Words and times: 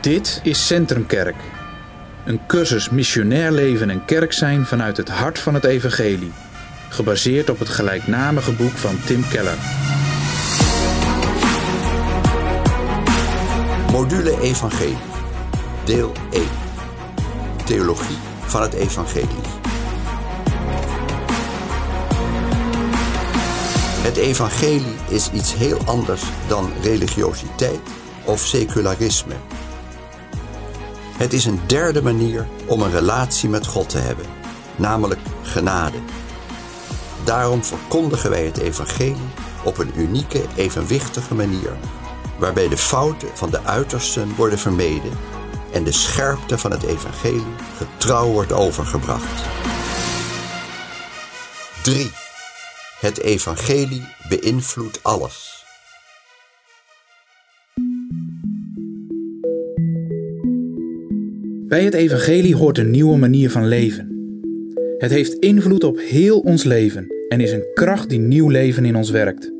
Dit 0.00 0.40
is 0.42 0.66
Centrumkerk. 0.66 1.36
Een 2.24 2.40
cursus 2.46 2.90
missionair 2.90 3.52
leven 3.52 3.90
en 3.90 4.04
kerk 4.04 4.32
zijn 4.32 4.66
vanuit 4.66 4.96
het 4.96 5.08
hart 5.08 5.38
van 5.38 5.54
het 5.54 5.64
evangelie. 5.64 6.32
Gebaseerd 6.88 7.50
op 7.50 7.58
het 7.58 7.68
gelijknamige 7.68 8.52
boek 8.52 8.76
van 8.76 9.00
Tim 9.04 9.28
Keller. 9.28 9.58
Module 13.92 14.40
Evangelie. 14.40 14.96
Deel 15.84 16.12
1. 16.30 16.44
Theologie 17.64 18.16
van 18.40 18.62
het 18.62 18.74
Evangelie. 18.74 19.46
Het 24.02 24.16
Evangelie 24.16 24.96
is 25.08 25.30
iets 25.32 25.54
heel 25.54 25.78
anders 25.84 26.22
dan 26.48 26.72
religiositeit 26.82 27.80
of 28.24 28.40
secularisme. 28.40 29.34
Het 31.18 31.32
is 31.32 31.44
een 31.44 31.60
derde 31.66 32.02
manier 32.02 32.48
om 32.66 32.82
een 32.82 32.90
relatie 32.90 33.48
met 33.48 33.66
God 33.66 33.88
te 33.88 33.98
hebben, 33.98 34.26
namelijk 34.76 35.20
genade. 35.42 35.96
Daarom 37.24 37.64
verkondigen 37.64 38.30
wij 38.30 38.44
het 38.44 38.58
Evangelie 38.58 39.28
op 39.64 39.78
een 39.78 39.92
unieke, 39.96 40.42
evenwichtige 40.56 41.34
manier, 41.34 41.76
waarbij 42.38 42.68
de 42.68 42.76
fouten 42.76 43.28
van 43.34 43.50
de 43.50 43.64
uitersten 43.64 44.34
worden 44.34 44.58
vermeden 44.58 45.12
en 45.72 45.84
de 45.84 45.92
scherpte 45.92 46.58
van 46.58 46.70
het 46.70 46.82
Evangelie 46.82 47.54
getrouw 47.76 48.26
wordt 48.26 48.52
overgebracht. 48.52 49.42
3. 51.82 52.12
Het 53.00 53.18
Evangelie 53.18 54.08
beïnvloedt 54.28 55.02
alles. 55.02 55.57
Bij 61.78 61.86
het 61.86 61.96
evangelie 61.96 62.56
hoort 62.56 62.78
een 62.78 62.90
nieuwe 62.90 63.16
manier 63.16 63.50
van 63.50 63.68
leven. 63.68 64.08
Het 64.98 65.10
heeft 65.10 65.34
invloed 65.34 65.84
op 65.84 65.98
heel 65.98 66.38
ons 66.40 66.64
leven 66.64 67.06
en 67.28 67.40
is 67.40 67.52
een 67.52 67.66
kracht 67.74 68.08
die 68.08 68.18
nieuw 68.18 68.48
leven 68.48 68.84
in 68.84 68.96
ons 68.96 69.10
werkt. 69.10 69.52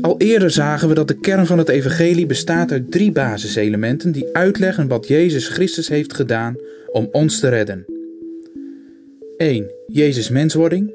Al 0.00 0.18
eerder 0.18 0.50
zagen 0.50 0.88
we 0.88 0.94
dat 0.94 1.08
de 1.08 1.18
kern 1.20 1.46
van 1.46 1.58
het 1.58 1.68
evangelie 1.68 2.26
bestaat 2.26 2.72
uit 2.72 2.90
drie 2.90 3.12
basiselementen 3.12 4.12
die 4.12 4.28
uitleggen 4.32 4.88
wat 4.88 5.08
Jezus 5.08 5.48
Christus 5.48 5.88
heeft 5.88 6.14
gedaan 6.14 6.56
om 6.92 7.08
ons 7.12 7.40
te 7.40 7.48
redden. 7.48 7.84
1. 9.36 9.70
Jezus 9.86 10.28
menswording. 10.28 10.94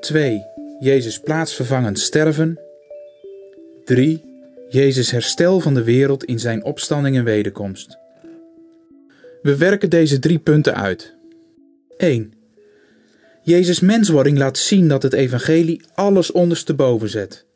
2. 0.00 0.42
Jezus 0.80 1.20
plaatsvervangend 1.20 1.98
sterven. 1.98 2.58
3. 3.84 4.22
Jezus 4.68 5.10
herstel 5.10 5.60
van 5.60 5.74
de 5.74 5.84
wereld 5.84 6.24
in 6.24 6.38
zijn 6.38 6.64
opstanding 6.64 7.16
en 7.16 7.24
wederkomst. 7.24 8.06
We 9.42 9.56
werken 9.56 9.90
deze 9.90 10.18
drie 10.18 10.38
punten 10.38 10.74
uit. 10.74 11.16
1. 11.96 12.32
Jezus' 13.42 13.80
menswording 13.80 14.38
laat 14.38 14.58
zien 14.58 14.88
dat 14.88 15.02
het 15.02 15.12
evangelie 15.12 15.82
alles 15.94 16.32
ondersteboven 16.32 17.08
zet. 17.08 17.46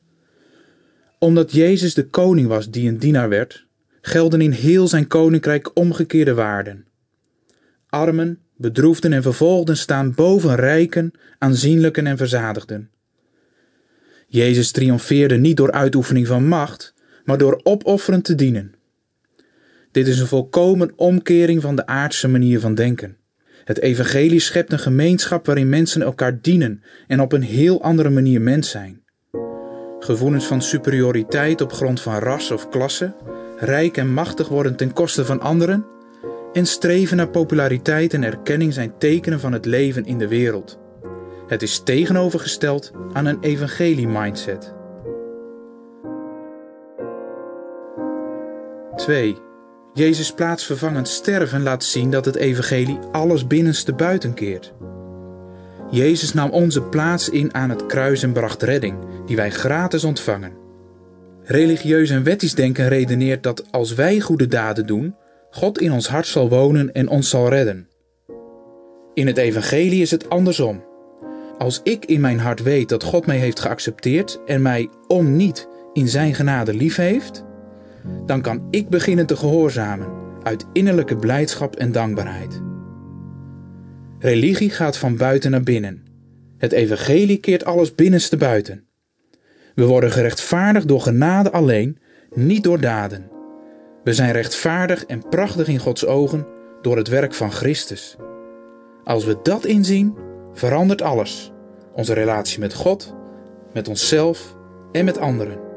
Omdat 1.19 1.53
Jezus 1.53 1.95
de 1.95 2.07
koning 2.07 2.49
was 2.49 2.71
die 2.71 2.89
een 2.89 2.99
dienaar 2.99 3.29
werd, 3.29 3.67
gelden 4.01 4.41
in 4.41 4.51
heel 4.51 4.89
zijn 4.89 5.07
koninkrijk 5.07 5.71
omgekeerde 5.77 6.35
waarden. 6.35 6.87
Armen, 7.89 8.39
bedroefden 8.57 9.13
en 9.13 9.23
vervolgden 9.23 9.77
staan 9.77 10.15
boven 10.15 10.55
rijken, 10.55 11.13
aanzienlijken 11.39 12.07
en 12.07 12.17
verzadigden. 12.17 12.91
Jezus 14.27 14.71
triomfeerde 14.71 15.37
niet 15.37 15.57
door 15.57 15.73
uitoefening 15.73 16.27
van 16.27 16.47
macht, 16.47 16.95
maar 17.25 17.39
door 17.39 17.61
opofferend 17.63 18.25
te 18.25 18.35
dienen. 18.35 18.75
Dit 19.93 20.09
is 20.09 20.21
een 20.21 20.27
volkomen 20.27 20.93
omkering 20.97 21.63
van 21.63 21.77
de 21.77 21.87
aardse 21.87 22.29
manier 22.29 22.61
van 22.61 22.75
denken. 22.75 23.17
Het 23.65 23.81
evangelie 23.81 24.41
schept 24.41 24.73
een 24.73 24.79
gemeenschap 24.79 25.47
waarin 25.47 25.69
mensen 25.69 26.03
elkaar 26.03 26.39
dienen 26.41 26.83
en 27.07 27.21
op 27.21 27.33
een 27.33 27.43
heel 27.43 27.83
andere 27.83 28.11
manier 28.11 28.41
mens 28.41 28.71
zijn. 28.71 29.03
Gevoelens 29.99 30.47
van 30.47 30.63
superioriteit 30.63 31.61
op 31.61 31.73
grond 31.73 32.01
van 32.01 32.19
ras 32.19 32.51
of 32.51 32.69
klasse, 32.69 33.15
rijk 33.59 33.97
en 33.97 34.13
machtig 34.13 34.49
worden 34.49 34.77
ten 34.77 34.93
koste 34.93 35.25
van 35.25 35.41
anderen 35.41 35.85
en 36.53 36.67
streven 36.67 37.17
naar 37.17 37.29
populariteit 37.29 38.15
en 38.15 38.23
erkenning 38.23 38.73
zijn 38.73 38.99
tekenen 38.99 39.41
van 39.41 39.53
het 39.53 39.65
leven 39.65 40.05
in 40.05 40.19
de 40.19 40.29
wereld. 40.29 40.79
Het 41.47 41.63
is 41.63 41.83
tegenovergesteld 41.83 42.93
aan 43.13 43.27
een 43.27 43.41
evangelie-mindset. 43.41 44.75
2. 48.97 49.51
Jezus 49.95 50.33
plaatsvervangend 50.33 51.09
sterven 51.09 51.63
laat 51.63 51.85
zien 51.85 52.11
dat 52.11 52.25
het 52.25 52.37
evangelie 52.37 52.99
alles 53.11 53.47
binnenste 53.47 53.93
buiten 53.93 54.35
keert. 54.35 54.73
Jezus 55.91 56.33
nam 56.33 56.51
onze 56.51 56.83
plaats 56.83 57.29
in 57.29 57.55
aan 57.55 57.71
het 57.71 57.87
kruis 57.87 58.23
en 58.23 58.33
bracht 58.33 58.63
redding, 58.63 58.99
die 59.27 59.37
wij 59.37 59.51
gratis 59.51 60.05
ontvangen. 60.05 60.53
Religieus 61.43 62.11
en 62.11 62.23
wettisch 62.23 62.55
denken 62.55 62.89
redeneert 62.89 63.43
dat 63.43 63.73
als 63.73 63.95
wij 63.95 64.21
goede 64.21 64.47
daden 64.47 64.87
doen, 64.87 65.15
God 65.51 65.81
in 65.81 65.93
ons 65.93 66.09
hart 66.09 66.27
zal 66.27 66.49
wonen 66.49 66.93
en 66.93 67.09
ons 67.09 67.29
zal 67.31 67.49
redden. 67.49 67.89
In 69.15 69.27
het 69.27 69.37
evangelie 69.37 70.03
is 70.03 70.11
het 70.11 70.29
andersom. 70.29 70.85
Als 71.59 71.81
ik 71.83 72.05
in 72.05 72.21
mijn 72.21 72.39
hart 72.39 72.63
weet 72.63 72.89
dat 72.89 73.03
God 73.03 73.27
mij 73.27 73.39
heeft 73.39 73.61
geaccepteerd 73.61 74.41
en 74.47 74.63
mij 74.63 74.89
om 75.07 75.37
niet 75.37 75.69
in 75.93 76.09
zijn 76.09 76.35
genade 76.35 76.75
lief 76.75 76.97
heeft, 76.97 77.45
dan 78.27 78.41
kan 78.41 78.67
ik 78.71 78.89
beginnen 78.89 79.27
te 79.27 79.37
gehoorzamen 79.37 80.09
uit 80.43 80.67
innerlijke 80.73 81.17
blijdschap 81.17 81.77
en 81.77 81.93
dankbaarheid. 81.93 82.63
Religie 84.19 84.71
gaat 84.71 84.97
van 84.97 85.17
buiten 85.17 85.51
naar 85.51 85.63
binnen. 85.63 86.05
Het 86.59 86.73
evangelie 86.73 87.39
keert 87.39 87.65
alles 87.65 87.95
binnenste 87.95 88.37
buiten. 88.37 88.87
We 89.75 89.85
worden 89.85 90.11
gerechtvaardigd 90.11 90.89
door 90.89 91.01
genade 91.01 91.51
alleen, 91.51 91.99
niet 92.35 92.63
door 92.63 92.81
daden. 92.81 93.31
We 94.05 94.13
zijn 94.13 94.33
rechtvaardig 94.33 95.05
en 95.05 95.29
prachtig 95.29 95.69
in 95.69 95.79
Gods 95.79 96.07
ogen 96.07 96.47
door 96.83 96.97
het 96.97 97.09
werk 97.09 97.35
van 97.35 97.53
Christus. 97.53 98.17
Als 99.05 99.25
we 99.25 99.39
dat 99.43 99.65
inzien, 99.65 100.17
verandert 100.53 101.03
alles. 101.03 101.53
Onze 101.93 102.13
relatie 102.13 102.61
met 102.61 102.75
God, 102.75 103.15
met 103.73 103.89
onszelf 103.89 104.57
en 104.93 105.05
met 105.05 105.19
anderen. 105.19 105.72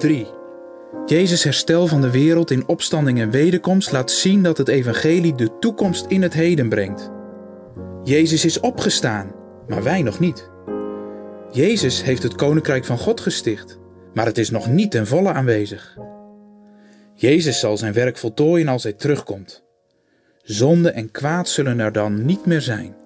3. 0.00 0.26
Jezus' 1.06 1.44
herstel 1.44 1.86
van 1.86 2.00
de 2.00 2.10
wereld 2.10 2.50
in 2.50 2.68
opstanding 2.68 3.20
en 3.20 3.30
wederkomst 3.30 3.92
laat 3.92 4.10
zien 4.10 4.42
dat 4.42 4.58
het 4.58 4.68
evangelie 4.68 5.34
de 5.34 5.58
toekomst 5.58 6.06
in 6.06 6.22
het 6.22 6.32
heden 6.32 6.68
brengt. 6.68 7.10
Jezus 8.04 8.44
is 8.44 8.60
opgestaan, 8.60 9.32
maar 9.68 9.82
wij 9.82 10.02
nog 10.02 10.18
niet. 10.18 10.50
Jezus 11.52 12.02
heeft 12.02 12.22
het 12.22 12.34
koninkrijk 12.34 12.84
van 12.84 12.98
God 12.98 13.20
gesticht, 13.20 13.78
maar 14.14 14.26
het 14.26 14.38
is 14.38 14.50
nog 14.50 14.68
niet 14.68 14.90
ten 14.90 15.06
volle 15.06 15.32
aanwezig. 15.32 15.96
Jezus 17.14 17.60
zal 17.60 17.76
zijn 17.76 17.92
werk 17.92 18.18
voltooien 18.18 18.68
als 18.68 18.82
hij 18.82 18.92
terugkomt. 18.92 19.64
Zonde 20.42 20.90
en 20.90 21.10
kwaad 21.10 21.48
zullen 21.48 21.80
er 21.80 21.92
dan 21.92 22.24
niet 22.24 22.46
meer 22.46 22.60
zijn. 22.60 22.96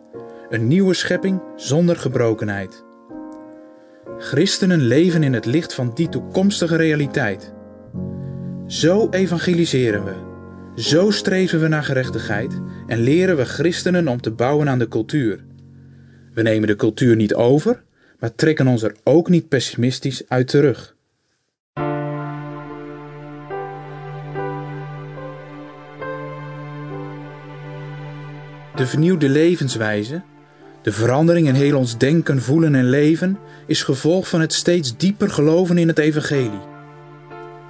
Een 0.48 0.68
nieuwe 0.68 0.94
schepping 0.94 1.42
zonder 1.56 1.96
gebrokenheid. 1.96 2.84
Christenen 4.18 4.80
leven 4.80 5.22
in 5.22 5.32
het 5.32 5.44
licht 5.44 5.74
van 5.74 5.90
die 5.94 6.08
toekomstige 6.08 6.76
realiteit. 6.76 7.52
Zo 8.66 9.08
evangeliseren 9.10 10.04
we. 10.04 10.14
Zo 10.82 11.10
streven 11.10 11.60
we 11.60 11.68
naar 11.68 11.84
gerechtigheid 11.84 12.60
en 12.86 12.98
leren 12.98 13.36
we 13.36 13.44
christenen 13.44 14.08
om 14.08 14.20
te 14.20 14.30
bouwen 14.30 14.68
aan 14.68 14.78
de 14.78 14.88
cultuur. 14.88 15.44
We 16.32 16.42
nemen 16.42 16.68
de 16.68 16.76
cultuur 16.76 17.16
niet 17.16 17.34
over, 17.34 17.82
maar 18.18 18.34
trekken 18.34 18.66
ons 18.66 18.82
er 18.82 18.96
ook 19.04 19.28
niet 19.28 19.48
pessimistisch 19.48 20.28
uit 20.28 20.48
terug. 20.48 20.96
De 28.74 28.86
vernieuwde 28.86 29.28
levenswijze 29.28 30.22
de 30.84 30.92
verandering 30.92 31.48
in 31.48 31.54
heel 31.54 31.76
ons 31.76 31.98
denken, 31.98 32.42
voelen 32.42 32.74
en 32.74 32.88
leven 32.88 33.38
is 33.66 33.82
gevolg 33.82 34.28
van 34.28 34.40
het 34.40 34.52
steeds 34.52 34.96
dieper 34.96 35.30
geloven 35.30 35.78
in 35.78 35.88
het 35.88 35.98
evangelie. 35.98 36.60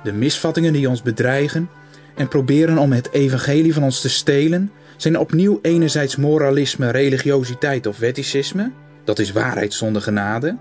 De 0.02 0.12
misvattingen 0.12 0.72
die 0.72 0.88
ons 0.88 1.02
bedreigen 1.02 1.68
en 2.14 2.28
proberen 2.28 2.78
om 2.78 2.92
het 2.92 3.12
evangelie 3.12 3.74
van 3.74 3.82
ons 3.82 4.00
te 4.00 4.08
stelen, 4.08 4.70
zijn 4.96 5.18
opnieuw 5.18 5.58
enerzijds 5.62 6.16
moralisme, 6.16 6.90
religiositeit 6.90 7.86
of 7.86 7.98
wetticisme, 7.98 8.72
dat 9.04 9.18
is 9.18 9.32
waarheid 9.32 9.74
zonder 9.74 10.02
genade, 10.02 10.56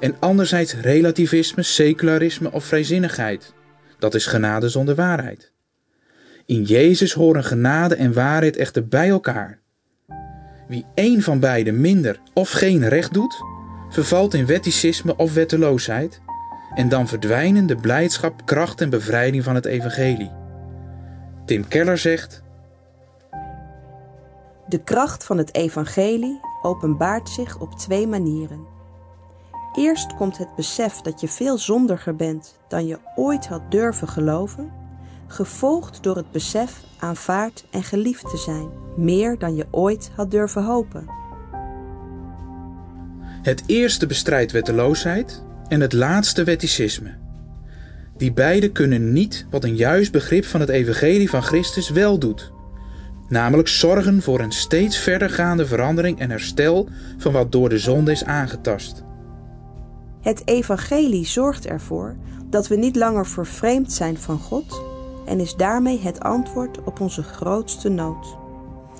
en 0.00 0.16
anderzijds 0.18 0.74
relativisme, 0.74 1.62
secularisme 1.62 2.52
of 2.52 2.64
vrijzinnigheid, 2.64 3.54
dat 3.98 4.14
is 4.14 4.26
genade 4.26 4.68
zonder 4.68 4.94
waarheid. 4.94 5.52
In 6.46 6.62
Jezus 6.62 7.12
horen 7.12 7.44
genade 7.44 7.94
en 7.94 8.12
waarheid 8.12 8.56
echter 8.56 8.88
bij 8.88 9.08
elkaar. 9.08 9.60
Wie 10.68 10.84
één 10.94 11.22
van 11.22 11.40
beide 11.40 11.72
minder 11.72 12.20
of 12.34 12.50
geen 12.50 12.88
recht 12.88 13.12
doet, 13.12 13.44
vervalt 13.88 14.34
in 14.34 14.46
wetticisme 14.46 15.16
of 15.16 15.34
wetteloosheid 15.34 16.20
En 16.74 16.88
dan 16.88 17.08
verdwijnen 17.08 17.66
de 17.66 17.76
blijdschap, 17.76 18.46
kracht 18.46 18.80
en 18.80 18.90
bevrijding 18.90 19.44
van 19.44 19.54
het 19.54 19.64
evangelie. 19.64 20.30
Tim 21.44 21.68
Keller 21.68 21.98
zegt: 21.98 22.42
De 24.66 24.82
kracht 24.84 25.24
van 25.24 25.38
het 25.38 25.54
evangelie 25.54 26.40
openbaart 26.62 27.28
zich 27.28 27.58
op 27.58 27.78
twee 27.78 28.06
manieren. 28.06 28.66
Eerst 29.74 30.14
komt 30.14 30.38
het 30.38 30.54
besef 30.56 31.00
dat 31.00 31.20
je 31.20 31.28
veel 31.28 31.58
zondiger 31.58 32.16
bent 32.16 32.58
dan 32.68 32.86
je 32.86 32.98
ooit 33.14 33.46
had 33.46 33.70
durven 33.70 34.08
geloven, 34.08 34.72
gevolgd 35.28 36.02
door 36.02 36.16
het 36.16 36.30
besef 36.30 36.80
aanvaard 36.98 37.64
en 37.70 37.82
geliefd 37.82 38.30
te 38.30 38.36
zijn, 38.36 38.68
meer 38.96 39.38
dan 39.38 39.54
je 39.54 39.66
ooit 39.70 40.10
had 40.16 40.30
durven 40.30 40.64
hopen. 40.64 41.06
Het 43.42 43.62
eerste 43.66 44.06
bestrijdt 44.06 44.52
wetteloosheid 44.52 45.42
en 45.68 45.80
het 45.80 45.92
laatste 45.92 46.44
wetticisme. 46.44 47.16
Die 48.16 48.32
beide 48.32 48.72
kunnen 48.72 49.12
niet 49.12 49.46
wat 49.50 49.64
een 49.64 49.76
juist 49.76 50.12
begrip 50.12 50.44
van 50.44 50.60
het 50.60 50.68
evangelie 50.68 51.30
van 51.30 51.42
Christus 51.42 51.90
wel 51.90 52.18
doet. 52.18 52.52
Namelijk 53.28 53.68
zorgen 53.68 54.22
voor 54.22 54.40
een 54.40 54.52
steeds 54.52 54.98
verdergaande 54.98 55.66
verandering 55.66 56.18
en 56.18 56.30
herstel 56.30 56.88
van 57.18 57.32
wat 57.32 57.52
door 57.52 57.68
de 57.68 57.78
zonde 57.78 58.12
is 58.12 58.24
aangetast. 58.24 59.04
Het 60.20 60.42
evangelie 60.44 61.26
zorgt 61.26 61.66
ervoor 61.66 62.16
dat 62.50 62.68
we 62.68 62.76
niet 62.76 62.96
langer 62.96 63.26
vervreemd 63.26 63.92
zijn 63.92 64.18
van 64.18 64.38
God 64.38 64.82
en 65.28 65.40
is 65.40 65.56
daarmee 65.56 66.00
het 66.00 66.20
antwoord 66.20 66.84
op 66.84 67.00
onze 67.00 67.22
grootste 67.22 67.88
nood. 67.88 68.36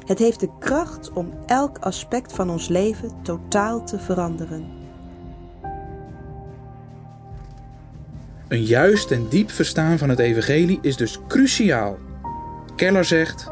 Het 0.06 0.18
heeft 0.18 0.40
de 0.40 0.50
kracht 0.58 1.12
om 1.12 1.32
elk 1.46 1.78
aspect 1.78 2.32
van 2.32 2.50
ons 2.50 2.68
leven 2.68 3.10
totaal 3.22 3.84
te 3.84 3.98
veranderen. 3.98 4.76
Een 8.48 8.62
juist 8.62 9.10
en 9.10 9.28
diep 9.28 9.50
verstaan 9.50 9.98
van 9.98 10.08
het 10.08 10.18
evangelie 10.18 10.78
is 10.82 10.96
dus 10.96 11.18
cruciaal. 11.26 11.98
Keller 12.76 13.04
zegt: 13.04 13.50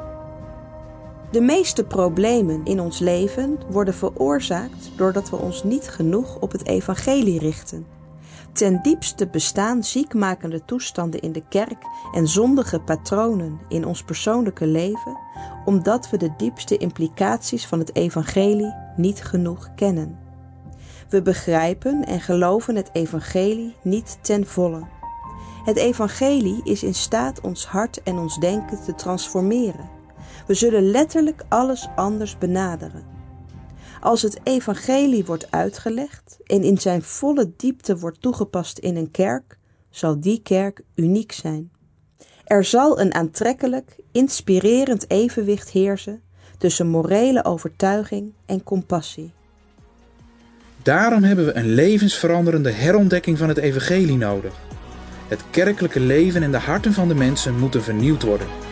De 1.30 1.40
meeste 1.40 1.84
problemen 1.84 2.64
in 2.64 2.80
ons 2.80 2.98
leven 2.98 3.58
worden 3.70 3.94
veroorzaakt 3.94 4.90
doordat 4.96 5.30
we 5.30 5.36
ons 5.36 5.64
niet 5.64 5.88
genoeg 5.88 6.38
op 6.40 6.52
het 6.52 6.66
evangelie 6.66 7.38
richten. 7.38 7.95
Ten 8.56 8.82
diepste 8.82 9.26
bestaan 9.26 9.84
ziekmakende 9.84 10.64
toestanden 10.64 11.20
in 11.20 11.32
de 11.32 11.42
kerk 11.48 11.82
en 12.12 12.28
zondige 12.28 12.80
patronen 12.80 13.60
in 13.68 13.86
ons 13.86 14.02
persoonlijke 14.02 14.66
leven, 14.66 15.18
omdat 15.64 16.10
we 16.10 16.16
de 16.16 16.34
diepste 16.36 16.76
implicaties 16.76 17.66
van 17.66 17.78
het 17.78 17.94
evangelie 17.94 18.74
niet 18.96 19.22
genoeg 19.22 19.74
kennen. 19.74 20.18
We 21.08 21.22
begrijpen 21.22 22.04
en 22.04 22.20
geloven 22.20 22.76
het 22.76 22.90
evangelie 22.92 23.76
niet 23.82 24.18
ten 24.20 24.46
volle. 24.46 24.82
Het 25.64 25.76
evangelie 25.76 26.60
is 26.64 26.82
in 26.82 26.94
staat 26.94 27.40
ons 27.40 27.66
hart 27.66 28.02
en 28.02 28.18
ons 28.18 28.38
denken 28.38 28.82
te 28.82 28.94
transformeren. 28.94 29.88
We 30.46 30.54
zullen 30.54 30.90
letterlijk 30.90 31.44
alles 31.48 31.88
anders 31.96 32.38
benaderen. 32.38 33.15
Als 34.00 34.22
het 34.22 34.40
evangelie 34.42 35.24
wordt 35.24 35.50
uitgelegd 35.50 36.38
en 36.44 36.62
in 36.62 36.78
zijn 36.78 37.02
volle 37.02 37.52
diepte 37.56 37.98
wordt 37.98 38.20
toegepast 38.20 38.78
in 38.78 38.96
een 38.96 39.10
kerk, 39.10 39.58
zal 39.90 40.20
die 40.20 40.42
kerk 40.42 40.80
uniek 40.94 41.32
zijn. 41.32 41.70
Er 42.44 42.64
zal 42.64 43.00
een 43.00 43.14
aantrekkelijk, 43.14 43.96
inspirerend 44.12 45.10
evenwicht 45.10 45.70
heersen 45.70 46.22
tussen 46.58 46.86
morele 46.86 47.44
overtuiging 47.44 48.32
en 48.46 48.62
compassie. 48.62 49.32
Daarom 50.82 51.22
hebben 51.22 51.44
we 51.44 51.56
een 51.56 51.74
levensveranderende 51.74 52.70
herontdekking 52.70 53.38
van 53.38 53.48
het 53.48 53.58
evangelie 53.58 54.16
nodig. 54.16 54.54
Het 55.28 55.40
kerkelijke 55.50 56.00
leven 56.00 56.42
en 56.42 56.50
de 56.50 56.58
harten 56.58 56.92
van 56.92 57.08
de 57.08 57.14
mensen 57.14 57.58
moeten 57.58 57.82
vernieuwd 57.82 58.22
worden. 58.22 58.65